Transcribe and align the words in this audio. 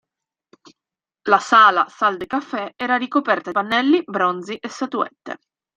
La 1.29 1.37
sala 1.37 1.85
"salle 1.87 2.17
de 2.17 2.25
café" 2.25 2.73
era 2.75 2.97
ricoperta 2.97 3.51
di 3.51 3.51
pannelli, 3.51 4.01
bronzi 4.03 4.55
e 4.55 4.67
statuette. 4.67 5.37